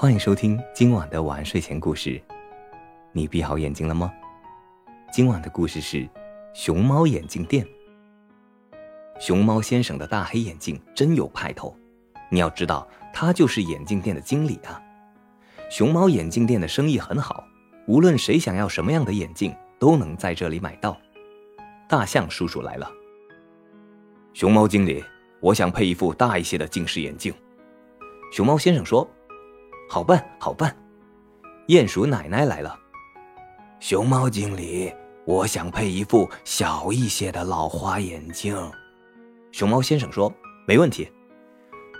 [0.00, 2.18] 欢迎收听今晚的晚睡前故事。
[3.12, 4.10] 你闭好眼睛了吗？
[5.12, 6.08] 今晚的故事是
[6.54, 7.68] 熊猫眼镜店。
[9.18, 11.76] 熊猫先生的大黑眼镜真有派头，
[12.30, 14.80] 你要知道，他就是眼镜店的经理啊。
[15.68, 17.44] 熊猫眼镜店的生意很好，
[17.86, 20.98] 无论谁想要什么样的眼镜，都能在这里买到。
[21.86, 22.90] 大象叔叔来了。
[24.32, 25.04] 熊猫经理，
[25.40, 27.34] 我想配一副大一些的近视眼镜。
[28.32, 29.06] 熊猫先生说
[29.90, 30.74] ：“好办，好办。”
[31.66, 32.78] 鼹鼠奶奶来了。
[33.80, 34.92] 熊猫经理，
[35.26, 38.56] 我想配一副小一些的老花眼镜。
[39.50, 40.32] 熊猫先生说
[40.64, 41.10] ：“没问题。”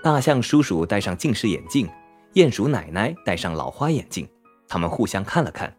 [0.01, 1.89] 大象叔叔戴上近视眼镜。
[2.33, 4.25] 鼹鼠奶奶戴上老花眼镜，
[4.65, 5.75] 他们互相看了看，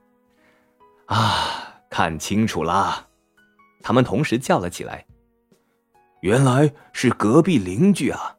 [1.07, 3.09] 啊，看清楚了！
[3.83, 5.07] 他们同时叫了起来
[6.21, 8.37] ：“原来是隔壁邻居啊！”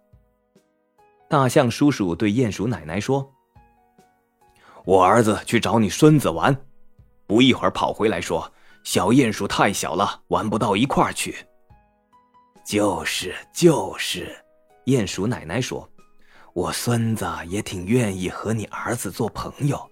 [1.27, 3.32] 大象叔叔对鼹鼠奶奶说
[4.85, 6.55] ：“我儿子去找你孙子玩，
[7.26, 8.51] 不一会儿跑回来说，
[8.84, 11.35] 小鼹鼠太小了，玩不到一块儿去。”
[12.65, 14.35] 就是就是，
[14.85, 15.90] 鼹鼠奶奶说。
[16.53, 19.90] 我孙子也挺愿意和你儿子做朋友，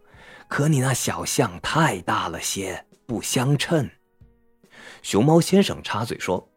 [0.48, 3.90] 可你那小象太大了些，不相称。
[5.02, 6.48] 熊猫先生插嘴说：“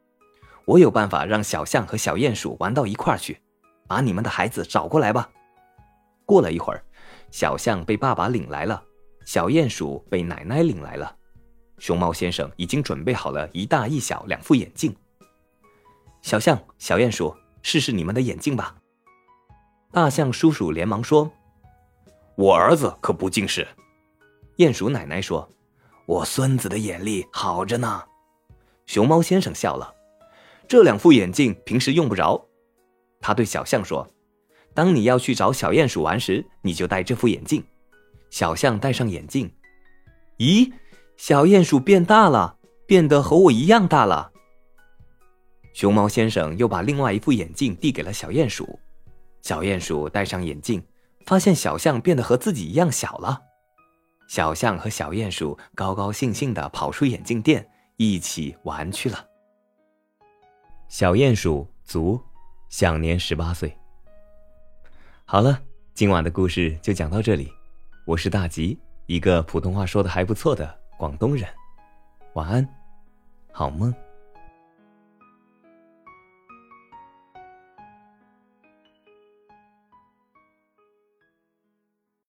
[0.66, 3.40] 我有办法让小象和小鼹鼠玩到一块儿去，
[3.88, 5.30] 把你们的孩子找过来吧。”
[6.26, 6.84] 过了一会儿，
[7.34, 8.80] 小象被爸爸领来了，
[9.26, 11.16] 小鼹鼠被奶奶领来了。
[11.78, 14.94] 熊猫先生已经准备好了一大一小两副眼镜。
[16.22, 18.76] 小象、小鼹鼠，试试你们的眼镜吧。
[19.90, 21.28] 大象叔叔连忙说
[22.38, 23.66] ：“我儿子可不近视。”
[24.58, 25.50] 鼹鼠奶奶说
[26.06, 28.04] ：“我孙子的眼力好着呢。”
[28.86, 29.92] 熊猫先生笑了
[30.68, 32.46] ：“这两副眼镜平时用不着。”
[33.20, 34.08] 他对小象说
[34.74, 37.64] ：“当你要去找小鼹鼠玩时，你就戴这副眼镜。”
[38.30, 39.48] 小象戴上眼镜，
[40.38, 40.72] 咦，
[41.16, 44.32] 小鼹鼠变大了，变得和我一样大了。
[45.72, 48.76] 熊猫先生又把另外一副眼镜递给了小鼹鼠。
[49.40, 50.84] 小鼹鼠戴上眼镜，
[51.26, 53.40] 发现小象变得和自己一样小了。
[54.26, 57.64] 小象和小鼹鼠高高兴兴地跑出眼镜店，
[57.98, 59.24] 一起玩去了。
[60.88, 62.20] 小鼹鼠足，
[62.68, 63.76] 享年十八岁。
[65.26, 65.58] 好了，
[65.94, 67.50] 今晚的故事就讲到这里。
[68.04, 71.48] 我是大吉，一个普通话说的还不错的广东人。
[72.34, 72.68] 晚安，
[73.50, 73.92] 好梦。